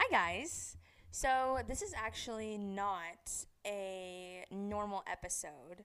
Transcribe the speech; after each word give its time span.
Hi, 0.00 0.06
guys. 0.10 0.76
So, 1.10 1.58
this 1.66 1.82
is 1.82 1.92
actually 1.96 2.56
not 2.56 3.30
a 3.66 4.44
normal 4.48 5.02
episode. 5.10 5.84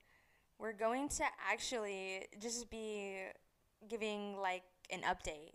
We're 0.60 0.74
going 0.74 1.10
to 1.10 1.24
actually 1.52 2.28
just 2.40 2.70
be 2.70 3.18
giving 3.90 4.38
like 4.38 4.62
an 4.92 5.02
update. 5.02 5.54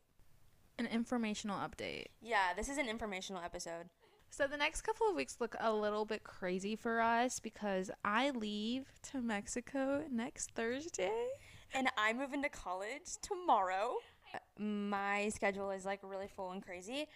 An 0.77 0.87
informational 0.87 1.57
update. 1.57 2.07
Yeah, 2.21 2.53
this 2.57 2.69
is 2.69 2.79
an 2.79 2.89
informational 2.89 3.41
episode. 3.45 3.91
So 4.31 4.49
the 4.49 4.57
next 4.57 4.83
couple 4.83 5.09
of 5.09 5.15
weeks 5.15 5.37
look 5.41 5.55
a 5.61 5.73
little 5.73 6.05
bit 6.05 6.25
crazy 6.25 6.75
for 6.75 7.01
us 7.01 7.39
because 7.39 7.91
I 8.05 8.31
leave 8.31 8.87
to 9.11 9.21
Mexico 9.21 10.03
next 10.11 10.51
Thursday. 10.51 11.29
And 11.75 11.89
I 11.97 12.13
move 12.13 12.33
into 12.33 12.49
college 12.49 13.19
tomorrow. 13.23 13.97
Uh, 14.35 14.63
my 14.63 15.29
schedule 15.31 15.71
is 15.71 15.85
like 15.85 16.01
really 16.03 16.29
full 16.29 16.51
and 16.51 16.63
crazy. 16.63 17.07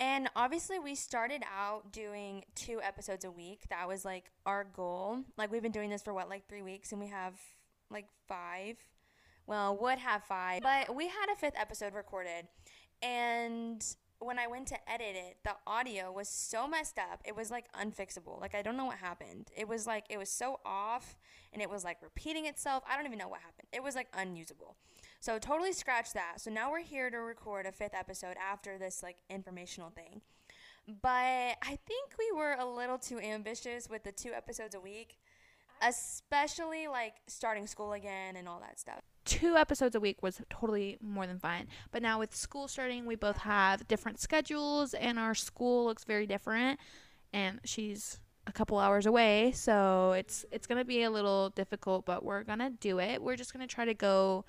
And 0.00 0.30
obviously, 0.36 0.78
we 0.78 0.94
started 0.94 1.42
out 1.52 1.92
doing 1.92 2.44
two 2.54 2.80
episodes 2.82 3.24
a 3.24 3.30
week. 3.30 3.62
That 3.70 3.88
was 3.88 4.04
like 4.04 4.30
our 4.46 4.64
goal. 4.64 5.24
Like, 5.36 5.50
we've 5.50 5.62
been 5.62 5.72
doing 5.72 5.90
this 5.90 6.02
for 6.02 6.14
what, 6.14 6.28
like 6.28 6.48
three 6.48 6.62
weeks, 6.62 6.92
and 6.92 7.00
we 7.00 7.08
have 7.08 7.34
like 7.90 8.06
five. 8.28 8.76
Well, 9.46 9.76
would 9.78 9.98
have 9.98 10.22
five. 10.24 10.62
But 10.62 10.94
we 10.94 11.08
had 11.08 11.32
a 11.32 11.36
fifth 11.36 11.54
episode 11.56 11.94
recorded. 11.94 12.46
And 13.02 13.84
when 14.20 14.38
I 14.38 14.46
went 14.46 14.66
to 14.68 14.90
edit 14.90 15.14
it, 15.14 15.38
the 15.44 15.56
audio 15.66 16.10
was 16.12 16.28
so 16.28 16.66
messed 16.66 16.98
up. 16.98 17.22
It 17.24 17.36
was 17.36 17.50
like 17.50 17.66
unfixable. 17.72 18.40
Like 18.40 18.54
I 18.54 18.62
don't 18.62 18.76
know 18.76 18.84
what 18.84 18.98
happened. 18.98 19.50
It 19.56 19.68
was 19.68 19.86
like 19.86 20.04
it 20.10 20.18
was 20.18 20.28
so 20.28 20.60
off 20.64 21.16
and 21.52 21.62
it 21.62 21.70
was 21.70 21.84
like 21.84 21.98
repeating 22.02 22.46
itself. 22.46 22.82
I 22.88 22.96
don't 22.96 23.06
even 23.06 23.18
know 23.18 23.28
what 23.28 23.40
happened. 23.40 23.68
It 23.72 23.82
was 23.82 23.94
like 23.94 24.08
unusable. 24.12 24.76
So 25.20 25.38
totally 25.38 25.72
scratch 25.72 26.12
that. 26.12 26.40
So 26.40 26.50
now 26.50 26.70
we're 26.70 26.82
here 26.82 27.10
to 27.10 27.18
record 27.18 27.66
a 27.66 27.72
fifth 27.72 27.94
episode 27.94 28.36
after 28.36 28.78
this 28.78 29.02
like 29.02 29.16
informational 29.28 29.90
thing. 29.90 30.20
But 31.02 31.56
I 31.62 31.78
think 31.86 32.12
we 32.18 32.32
were 32.36 32.56
a 32.58 32.64
little 32.64 32.98
too 32.98 33.18
ambitious 33.18 33.88
with 33.90 34.04
the 34.04 34.12
two 34.12 34.32
episodes 34.32 34.74
a 34.74 34.80
week, 34.80 35.18
especially 35.82 36.88
like 36.88 37.14
starting 37.26 37.66
school 37.66 37.92
again 37.92 38.36
and 38.36 38.48
all 38.48 38.60
that 38.60 38.78
stuff 38.78 39.02
two 39.28 39.56
episodes 39.56 39.94
a 39.94 40.00
week 40.00 40.22
was 40.22 40.40
totally 40.48 40.96
more 41.02 41.26
than 41.26 41.38
fine. 41.38 41.68
But 41.90 42.00
now 42.00 42.18
with 42.18 42.34
school 42.34 42.66
starting, 42.66 43.04
we 43.04 43.14
both 43.14 43.36
have 43.36 43.86
different 43.86 44.18
schedules 44.18 44.94
and 44.94 45.18
our 45.18 45.34
school 45.34 45.84
looks 45.84 46.04
very 46.04 46.26
different 46.26 46.80
and 47.34 47.60
she's 47.62 48.20
a 48.46 48.52
couple 48.52 48.78
hours 48.78 49.04
away, 49.04 49.52
so 49.52 50.12
it's 50.12 50.46
it's 50.50 50.66
going 50.66 50.78
to 50.78 50.84
be 50.84 51.02
a 51.02 51.10
little 51.10 51.50
difficult, 51.50 52.06
but 52.06 52.24
we're 52.24 52.42
going 52.42 52.60
to 52.60 52.70
do 52.70 52.98
it. 52.98 53.22
We're 53.22 53.36
just 53.36 53.52
going 53.52 53.66
to 53.66 53.72
try 53.72 53.84
to 53.84 53.92
go 53.92 54.46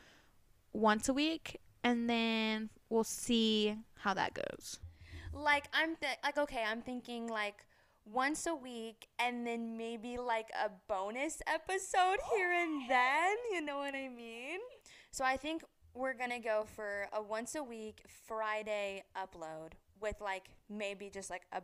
once 0.74 1.10
a 1.10 1.14
week 1.14 1.60
and 1.84 2.10
then 2.10 2.70
we'll 2.90 3.04
see 3.04 3.76
how 4.00 4.14
that 4.14 4.34
goes. 4.34 4.80
Like 5.34 5.66
I'm 5.74 5.96
th- 5.96 6.18
like 6.24 6.38
okay, 6.38 6.64
I'm 6.68 6.82
thinking 6.82 7.28
like 7.28 7.66
once 8.06 8.48
a 8.48 8.56
week 8.56 9.08
and 9.20 9.46
then 9.46 9.78
maybe 9.78 10.18
like 10.18 10.50
a 10.54 10.72
bonus 10.88 11.42
episode 11.48 12.18
here 12.34 12.52
and 12.52 12.90
then. 12.90 13.36
You 13.52 13.62
know 13.62 13.78
what 13.78 13.96
I 13.96 14.10
mean? 14.10 14.60
So 15.12 15.24
I 15.24 15.38
think 15.38 15.64
we're 15.94 16.14
going 16.14 16.30
to 16.30 16.40
go 16.40 16.66
for 16.76 17.08
a 17.14 17.22
once 17.22 17.56
a 17.56 17.64
week 17.64 18.04
Friday 18.08 19.04
upload 19.18 19.74
with 20.00 20.16
like 20.22 20.46
maybe 20.70 21.10
just 21.10 21.30
like 21.30 21.44
a 21.52 21.62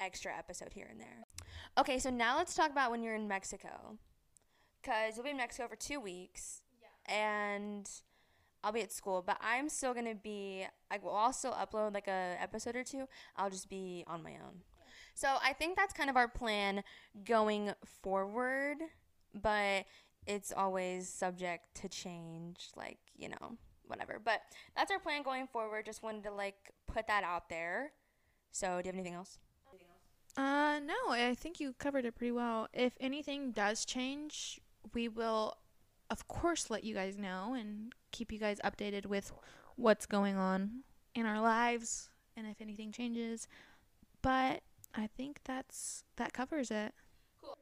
extra 0.00 0.32
episode 0.36 0.72
here 0.72 0.88
and 0.90 1.00
there. 1.00 1.24
Okay, 1.78 1.98
so 1.98 2.10
now 2.10 2.36
let's 2.36 2.54
talk 2.54 2.70
about 2.70 2.90
when 2.90 3.02
you're 3.02 3.14
in 3.14 3.28
Mexico. 3.28 3.98
Cuz 4.82 5.16
you'll 5.16 5.24
be 5.24 5.30
in 5.30 5.36
Mexico 5.36 5.68
for 5.68 5.76
2 5.76 6.00
weeks. 6.00 6.62
Yeah. 6.80 7.14
And 7.14 7.90
I'll 8.64 8.72
be 8.72 8.80
at 8.80 8.92
school, 8.92 9.22
but 9.24 9.36
I'm 9.42 9.68
still 9.68 9.94
to 9.94 10.14
be 10.14 10.66
I 10.90 10.98
will 10.98 11.10
also 11.10 11.50
upload 11.50 11.92
like 11.92 12.08
a 12.08 12.36
episode 12.40 12.74
or 12.76 12.82
two. 12.82 13.06
I'll 13.36 13.50
just 13.50 13.68
be 13.68 14.04
on 14.06 14.22
my 14.22 14.32
own. 14.32 14.62
So 15.14 15.28
I 15.42 15.52
think 15.52 15.76
that's 15.76 15.92
kind 15.92 16.10
of 16.10 16.16
our 16.16 16.26
plan 16.26 16.82
going 17.24 17.72
forward, 18.02 18.78
but 19.32 19.84
it's 20.26 20.52
always 20.56 21.08
subject 21.08 21.74
to 21.82 21.88
change, 21.88 22.70
like, 22.74 22.98
you 23.16 23.28
know, 23.28 23.56
whatever. 23.86 24.20
But 24.24 24.40
that's 24.74 24.90
our 24.90 24.98
plan 24.98 25.22
going 25.22 25.46
forward. 25.46 25.86
Just 25.86 26.02
wanted 26.02 26.24
to 26.24 26.32
like 26.32 26.72
put 26.86 27.06
that 27.06 27.22
out 27.22 27.48
there. 27.48 27.92
So, 28.50 28.66
do 28.80 28.86
you 28.86 28.92
have 28.92 28.94
anything 28.94 29.14
else? 29.14 29.38
Uh, 30.36 30.80
no, 30.84 30.94
I 31.10 31.34
think 31.34 31.60
you 31.60 31.74
covered 31.74 32.04
it 32.04 32.16
pretty 32.16 32.32
well. 32.32 32.66
If 32.72 32.94
anything 32.98 33.52
does 33.52 33.84
change, 33.84 34.60
we 34.92 35.06
will, 35.08 35.54
of 36.14 36.28
course, 36.28 36.70
let 36.70 36.84
you 36.84 36.94
guys 36.94 37.18
know 37.18 37.54
and 37.58 37.92
keep 38.12 38.30
you 38.30 38.38
guys 38.38 38.60
updated 38.64 39.04
with 39.04 39.32
what's 39.74 40.06
going 40.06 40.36
on 40.36 40.84
in 41.16 41.26
our 41.26 41.40
lives 41.40 42.08
and 42.36 42.46
if 42.46 42.60
anything 42.60 42.92
changes. 42.92 43.48
But 44.22 44.62
I 44.94 45.08
think 45.16 45.40
that's 45.42 46.04
that 46.14 46.32
covers 46.32 46.70
it. 46.70 46.94
Cool. 47.42 47.58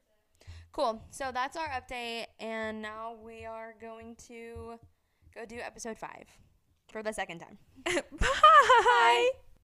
Cool. 0.71 1.03
So 1.11 1.31
that's 1.33 1.57
our 1.57 1.69
update 1.69 2.27
and 2.39 2.83
now 2.83 3.17
we 3.25 3.47
are 3.47 3.75
going 3.81 4.17
to 4.29 4.79
go 5.35 5.47
do 5.47 5.57
episode 5.57 5.97
5 5.97 6.11
for 6.93 7.03
the 7.03 7.13
second 7.13 7.39
time. 7.39 7.57
Bye. 7.87 8.03
Bye. 8.21 9.31